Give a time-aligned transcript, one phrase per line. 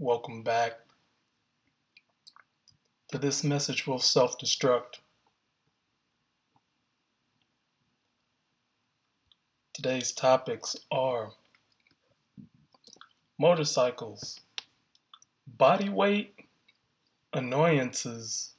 [0.00, 0.72] Welcome back
[3.12, 4.98] to this message will self destruct.
[9.72, 11.30] Today's topics are
[13.38, 14.40] motorcycles,
[15.46, 16.40] body weight,
[17.32, 18.54] annoyances,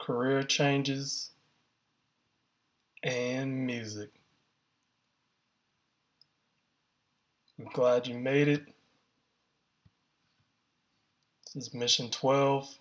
[0.00, 1.32] career changes,
[3.02, 4.08] and music.
[7.58, 8.73] I'm glad you made it.
[11.54, 12.78] This is mission 12.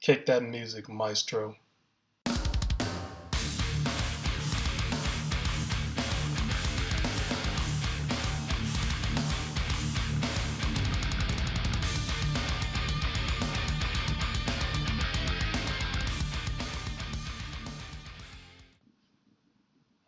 [0.00, 1.56] Kick that music, maestro.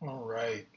[0.00, 0.68] All right.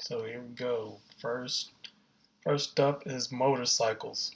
[0.00, 0.98] So here we go.
[1.20, 1.70] First,
[2.44, 4.32] first up is motorcycles.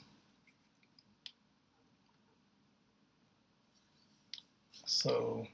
[4.85, 5.45] So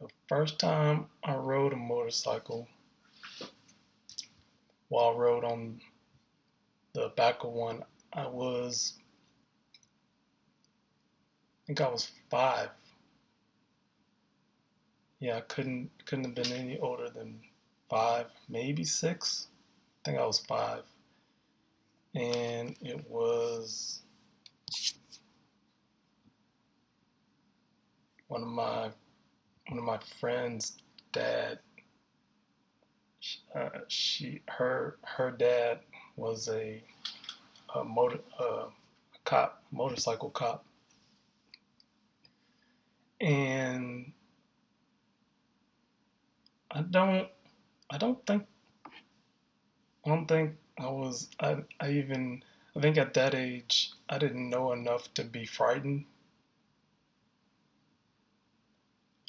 [0.00, 2.68] the first time I rode a motorcycle,
[4.88, 5.80] while I rode on
[6.92, 8.94] the back of one, I was,
[11.64, 12.70] I think I was five.
[15.18, 17.40] Yeah, I couldn't couldn't have been any older than
[17.90, 19.48] five, maybe six.
[20.04, 20.82] I think I was five,
[22.16, 24.00] and it was
[28.28, 28.90] one of my
[29.68, 30.78] one of my friends'
[31.12, 31.58] dad.
[33.54, 35.80] Uh, she her her dad
[36.16, 36.82] was a,
[37.74, 40.64] a motor uh, a cop motorcycle cop,
[43.20, 44.10] and
[46.70, 47.28] I don't
[47.90, 48.44] I don't think
[50.04, 52.42] I don't think I was I I even
[52.76, 56.06] I think at that age I didn't know enough to be frightened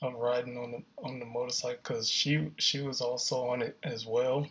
[0.02, 4.06] of riding on the on the motorcycle because she she was also on it as
[4.06, 4.48] well.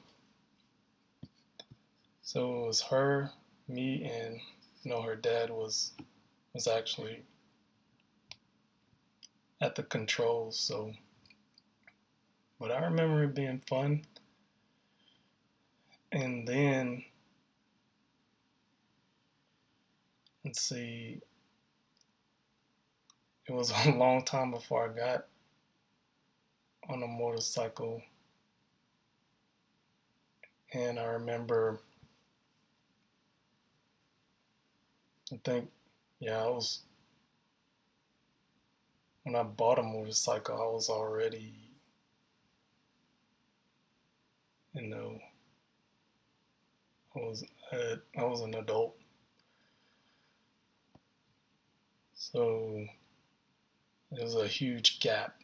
[2.22, 3.30] So it was her,
[3.68, 4.40] me, and
[4.82, 5.92] you know her dad was
[6.52, 7.22] was actually
[9.60, 10.58] at the controls.
[10.58, 10.92] So,
[12.58, 14.04] but I remember it being fun.
[16.16, 17.04] And then
[20.42, 21.20] let's see,
[23.46, 25.26] it was a long time before I got
[26.88, 28.00] on a motorcycle.
[30.72, 31.80] And I remember,
[35.30, 35.68] I think,
[36.18, 36.80] yeah, I was,
[39.24, 41.52] when I bought a motorcycle, I was already,
[44.72, 45.20] you know,
[47.26, 48.96] was, I was an adult.
[52.14, 52.86] So
[54.10, 55.34] there's a huge gap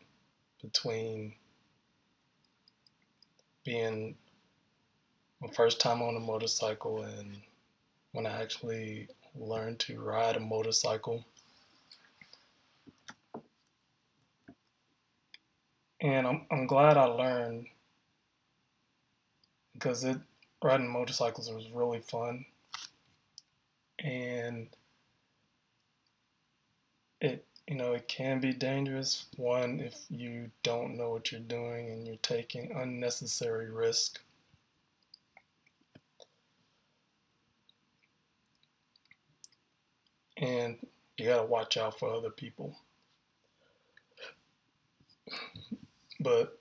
[0.62, 1.34] between
[3.64, 4.16] being
[5.40, 7.38] my first time on a motorcycle and
[8.12, 11.24] when I actually learned to ride a motorcycle.
[16.00, 17.66] And I'm, I'm glad I learned
[19.72, 20.18] because it
[20.62, 22.44] riding motorcycles was really fun.
[23.98, 24.68] And
[27.20, 29.26] it you know, it can be dangerous.
[29.36, 34.20] One, if you don't know what you're doing and you're taking unnecessary risk.
[40.36, 40.76] And
[41.16, 42.76] you got to watch out for other people.
[46.18, 46.58] But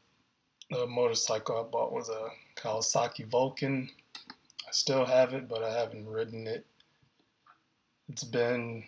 [0.70, 2.30] the motorcycle I bought was a
[2.62, 3.90] Kawasaki Vulcan.
[4.68, 6.66] I still have it, but I haven't ridden it.
[8.08, 8.84] It's been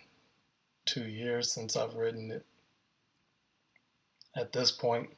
[0.86, 2.44] two years since I've ridden it.
[4.36, 5.10] At this point,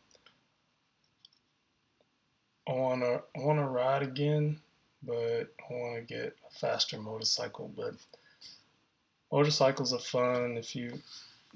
[2.68, 4.60] I wanna I wanna ride again,
[5.02, 7.70] but I wanna get a faster motorcycle.
[7.76, 7.94] But
[9.30, 11.02] motorcycles are fun if you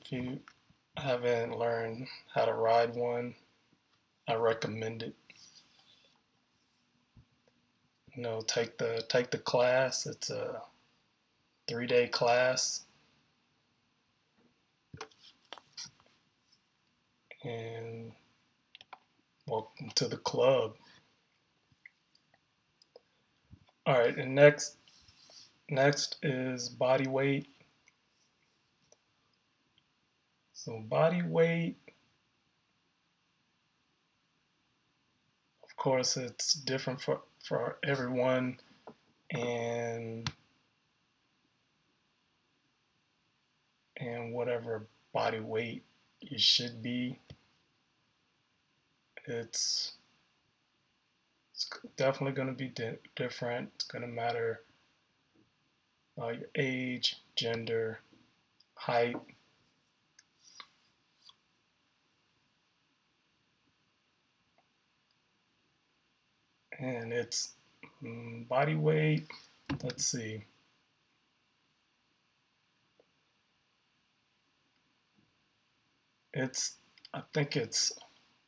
[0.02, 0.41] if you
[0.97, 3.35] haven't learned how to ride one.
[4.29, 5.14] I recommend it.
[8.15, 10.07] You know, take the take the class.
[10.07, 10.62] It's a
[11.69, 12.83] three day class
[17.45, 18.12] and
[19.47, 20.75] welcome to the club.
[23.87, 24.77] All right, and next
[25.71, 27.47] next is body weight.
[30.53, 31.77] So body weight
[35.65, 38.58] of course it's different for for everyone.
[39.31, 40.31] and
[43.98, 45.84] and whatever body weight
[46.20, 47.19] you should be.
[49.26, 49.92] It's
[51.52, 53.70] it's definitely going to be di- different.
[53.75, 54.62] It's going to matter
[56.20, 58.00] uh, your age, gender,
[58.75, 59.16] height.
[66.81, 67.53] And it's
[68.03, 69.29] um, body weight.
[69.82, 70.44] Let's see.
[76.35, 76.77] It's,
[77.15, 77.93] I think it's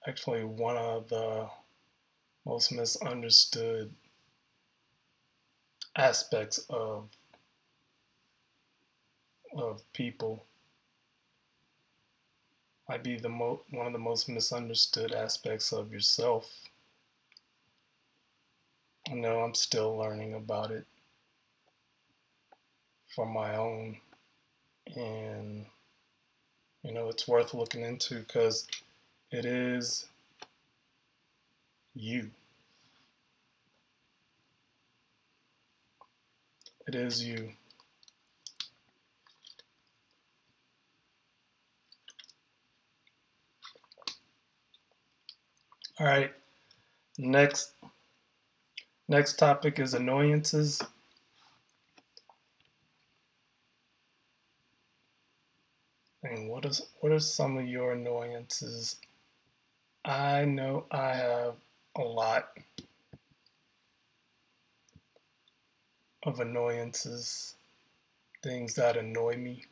[0.07, 1.49] actually one of the
[2.47, 3.95] most misunderstood
[5.97, 7.09] aspects of
[9.57, 10.45] of people
[12.89, 16.71] might be the mo- one of the most misunderstood aspects of yourself.
[19.13, 20.87] I know I'm still learning about it
[23.15, 23.99] for my own
[24.97, 25.67] and
[26.83, 28.67] you know it's worth looking into because
[29.31, 30.07] it is
[31.95, 32.31] you.
[36.89, 37.51] It is you.
[46.01, 46.33] All right.
[47.19, 47.73] Next
[49.13, 50.81] next topic is annoyances.
[56.23, 58.97] And what is what are some of your annoyances?
[60.07, 61.57] I know I have
[61.95, 62.57] a lot
[66.23, 67.55] of annoyances,
[68.43, 69.63] things that annoy me.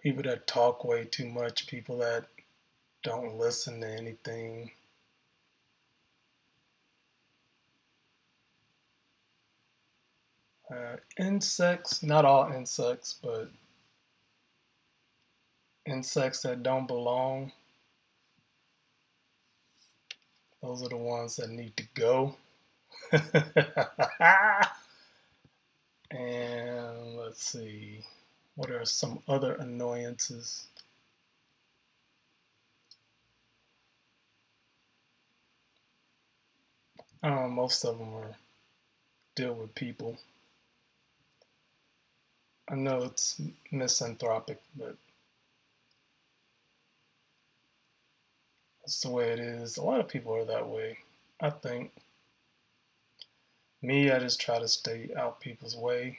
[0.00, 2.26] People that talk way too much, people that
[3.02, 4.70] don't listen to anything.
[10.74, 13.48] Uh, insects, not all insects, but
[15.86, 17.52] insects that don't belong.
[20.62, 22.34] Those are the ones that need to go.
[26.10, 28.00] and let's see,
[28.56, 30.66] what are some other annoyances?
[37.22, 38.34] I don't know, most of them are
[39.36, 40.18] deal with people.
[42.68, 43.40] I know it's
[43.70, 44.96] misanthropic, but
[48.80, 49.76] that's the way it is.
[49.76, 50.98] A lot of people are that way,
[51.40, 51.92] I think.
[53.82, 56.18] Me, I just try to stay out people's way,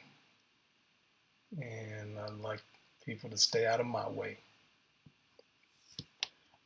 [1.60, 2.62] and I like
[3.06, 4.38] people to stay out of my way.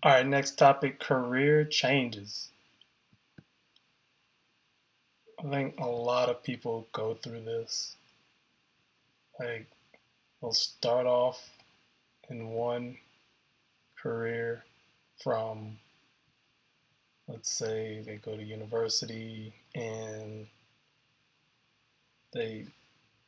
[0.04, 2.50] All right, next topic career changes.
[5.40, 7.96] I think a lot of people go through this.
[9.40, 9.68] Like,
[10.42, 11.50] they'll start off
[12.30, 12.98] in one
[14.02, 14.64] career
[15.24, 15.78] from,
[17.28, 20.48] let's say, they go to university and
[22.34, 22.66] they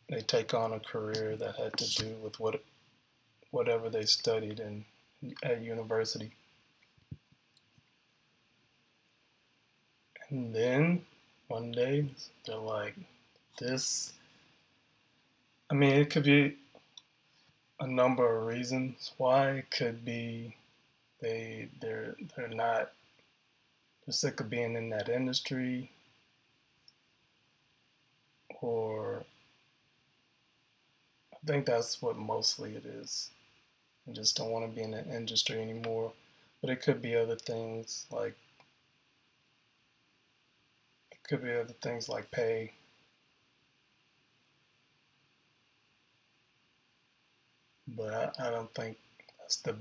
[0.10, 2.62] they take on a career that had to do with what
[3.52, 4.86] whatever they studied in
[5.44, 6.32] at university.
[10.30, 11.02] And then
[11.48, 12.06] one day
[12.46, 12.96] they're like,
[13.60, 14.14] this.
[15.72, 16.58] I mean, it could be
[17.80, 19.52] a number of reasons why.
[19.52, 20.58] It could be
[21.22, 22.92] they they're they're not
[24.06, 25.90] they're sick of being in that industry
[28.60, 29.24] or
[31.34, 33.30] I think that's what mostly it is.
[34.10, 36.12] I just don't want to be in that industry anymore.
[36.60, 38.36] But it could be other things like
[41.12, 42.74] it could be other things like pay.
[47.98, 48.98] But I, I don't think
[49.40, 49.76] that's the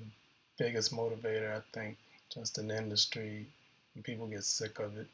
[0.59, 1.57] biggest motivator.
[1.57, 1.97] I think
[2.33, 3.47] just an industry
[3.95, 5.09] and people get sick of it.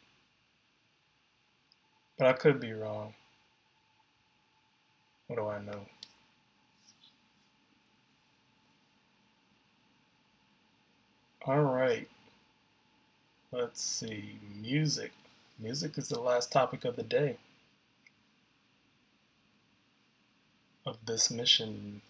[2.18, 3.14] But I could be wrong.
[5.26, 5.86] What do I know?
[11.46, 12.08] All right.
[13.52, 14.38] Let's see.
[14.60, 15.12] Music.
[15.58, 17.36] Music is the last topic of the day
[20.84, 22.02] of this mission.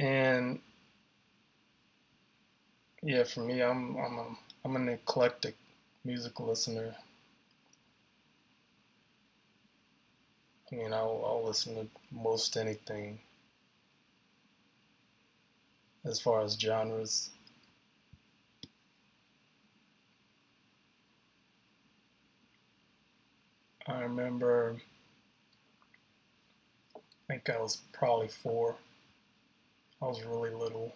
[0.00, 0.60] And
[3.02, 4.26] yeah, for me, I'm I'm a,
[4.64, 5.56] I'm an eclectic
[6.04, 6.94] music listener.
[10.72, 13.18] I mean, I'll, I'll listen to most anything
[16.04, 17.30] as far as genres.
[23.86, 24.76] I remember,
[26.96, 28.76] I think I was probably four.
[30.02, 30.92] I was really little.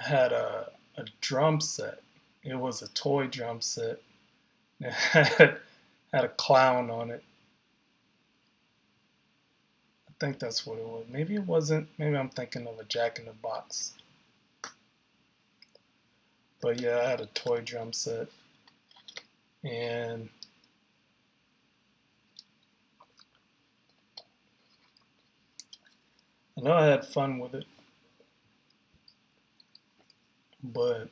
[0.00, 2.02] I had a, a drum set.
[2.44, 4.00] It was a toy drum set.
[4.80, 5.58] It had,
[6.12, 7.24] had a clown on it.
[10.08, 11.06] I think that's what it was.
[11.10, 11.88] Maybe it wasn't.
[11.98, 13.94] Maybe I'm thinking of a Jack in the Box.
[16.62, 18.28] But yeah, I had a toy drum set.
[19.64, 20.28] And
[26.58, 27.66] I know I had fun with it,
[30.64, 31.08] but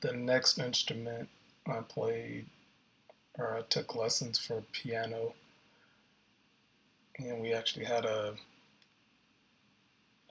[0.00, 1.28] the next instrument
[1.66, 2.46] I played
[3.38, 5.34] or I took lessons for piano,
[7.18, 8.34] and we actually had a,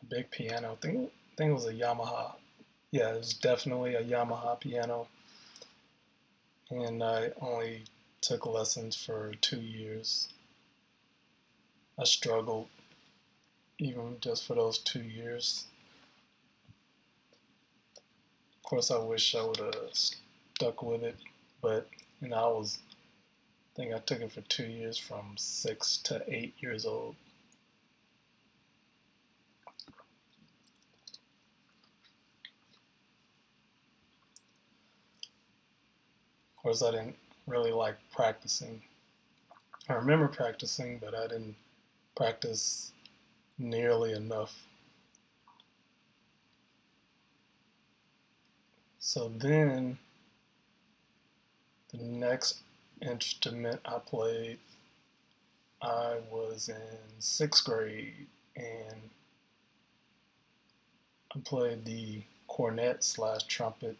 [0.01, 0.73] a big piano.
[0.73, 2.33] I think, I think it was a Yamaha.
[2.91, 5.07] Yeah, it was definitely a Yamaha piano,
[6.71, 7.83] and I only
[8.21, 10.29] took lessons for two years.
[11.97, 12.67] I struggled
[13.79, 15.65] even just for those two years.
[18.57, 21.15] Of course, I wish I would have stuck with it,
[21.61, 21.87] but
[22.21, 26.21] you know, I was, I think I took it for two years from six to
[26.27, 27.15] eight years old.
[36.57, 37.15] Of course, I didn't
[37.47, 38.81] really like practicing.
[39.87, 41.55] I remember practicing, but I didn't
[42.15, 42.91] practice
[43.59, 44.55] nearly enough.
[48.99, 49.99] So then,
[51.91, 52.59] the next
[53.01, 54.59] instrument I played,
[55.81, 58.95] I was in sixth grade and
[61.35, 63.97] I played the cornet slash trumpet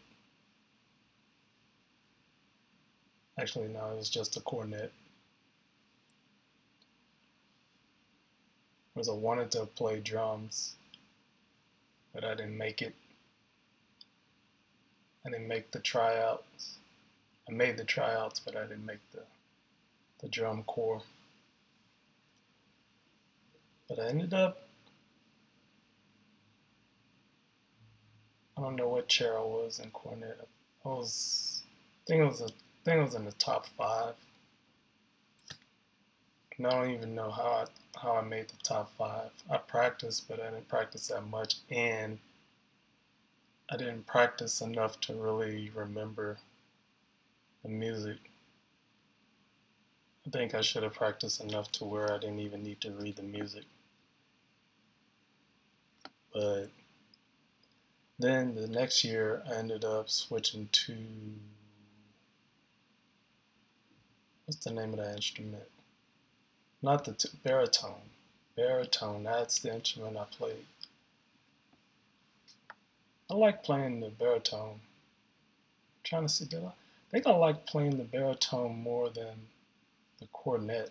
[3.40, 4.92] Actually, no, it was just a cornet.
[9.08, 10.74] I wanted to play drums,
[12.14, 12.94] but I didn't make it.
[15.24, 16.78] I didn't make the tryouts.
[17.48, 19.22] I made the tryouts, but I didn't make the
[20.20, 21.02] the drum corps.
[23.88, 24.62] But I ended up
[28.56, 30.46] I don't know what chair I was in cornet.
[30.84, 34.14] I was I think it was a I think it was in the top five.
[36.60, 39.30] And I don't even know how I, how I made the top five.
[39.50, 42.18] I practiced, but I didn't practice that much, and
[43.70, 46.36] I didn't practice enough to really remember
[47.62, 48.18] the music.
[50.26, 53.16] I think I should have practiced enough to where I didn't even need to read
[53.16, 53.64] the music.
[56.34, 56.66] But
[58.18, 60.94] then the next year, I ended up switching to
[64.44, 65.64] what's the name of that instrument?
[66.82, 68.02] Not the t- baritone.
[68.56, 70.64] Baritone, that's the instrument I played.
[73.30, 74.70] I like playing the baritone.
[74.72, 74.98] I'm
[76.04, 76.68] trying to see, did I?
[76.68, 79.34] I think I like playing the baritone more than
[80.20, 80.90] the cornet.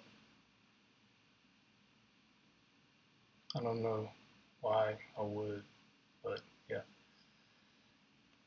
[3.55, 4.09] I don't know
[4.61, 5.63] why I would,
[6.23, 6.81] but yeah.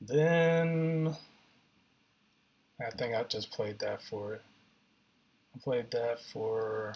[0.01, 1.17] Then
[2.81, 4.41] I think I just played that for.
[5.55, 6.95] I played that for,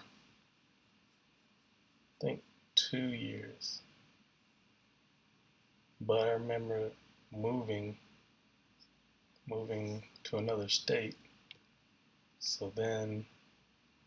[2.21, 2.43] I think,
[2.75, 3.81] two years.
[6.01, 6.91] But I remember
[7.33, 7.97] moving,
[9.49, 11.17] moving to another state.
[12.39, 13.25] So then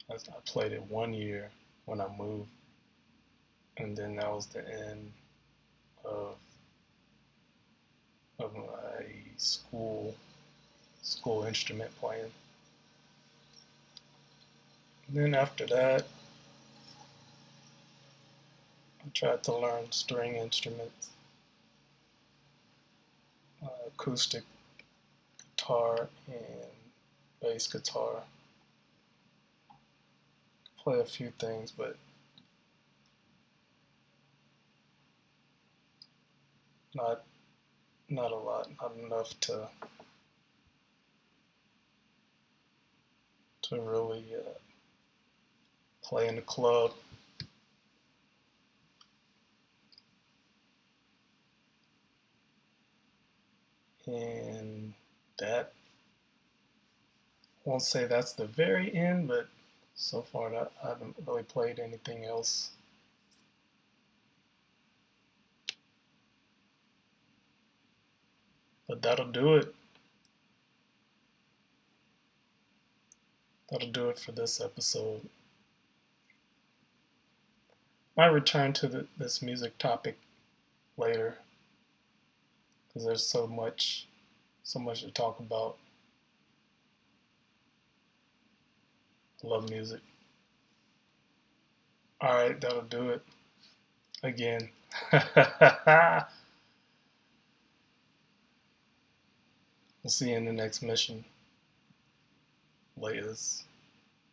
[0.09, 1.49] I, I played it one year
[1.85, 2.49] when I moved.
[3.77, 5.11] And then that was the end
[6.03, 6.35] of
[8.39, 9.05] of my
[9.37, 10.15] school
[11.01, 12.31] school instrument playing.
[15.07, 16.07] And then after that,
[19.05, 21.09] I tried to learn string instruments,
[23.63, 24.43] uh, acoustic
[25.57, 26.71] guitar and
[27.41, 28.23] bass guitar.
[30.77, 31.97] Play a few things, but
[36.95, 37.23] not
[38.09, 39.69] not a lot, not enough to
[43.63, 44.49] to really uh,
[46.03, 46.91] play in the club.
[54.07, 54.93] And
[55.39, 55.73] that,
[57.65, 59.47] won't say that's the very end, but
[59.95, 62.71] so far I haven't really played anything else.
[68.87, 69.75] But that'll do it.
[73.69, 75.29] that'll do it for this episode.
[78.17, 80.17] Might return to the, this music topic
[80.97, 81.37] later
[82.87, 84.07] because there's so much,
[84.69, 85.77] so much to talk about.
[89.43, 89.99] I love music.
[92.21, 93.23] All right, that'll do it.
[94.21, 94.69] Again.
[95.11, 95.21] we'll
[100.07, 101.25] see you in the next mission.
[102.95, 103.63] Latest.